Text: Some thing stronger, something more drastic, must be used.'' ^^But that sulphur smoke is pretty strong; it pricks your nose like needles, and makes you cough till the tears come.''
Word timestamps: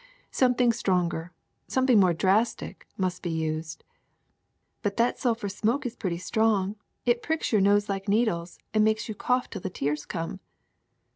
Some 0.31 0.55
thing 0.55 0.71
stronger, 0.73 1.31
something 1.67 1.99
more 1.99 2.11
drastic, 2.15 2.87
must 2.97 3.21
be 3.21 3.29
used.'' 3.29 3.83
^^But 4.83 4.95
that 4.97 5.19
sulphur 5.19 5.47
smoke 5.47 5.85
is 5.85 5.95
pretty 5.95 6.17
strong; 6.17 6.75
it 7.05 7.21
pricks 7.21 7.51
your 7.51 7.61
nose 7.61 7.87
like 7.87 8.09
needles, 8.09 8.57
and 8.73 8.83
makes 8.83 9.07
you 9.07 9.13
cough 9.13 9.47
till 9.51 9.61
the 9.61 9.69
tears 9.69 10.07
come.'' 10.07 10.39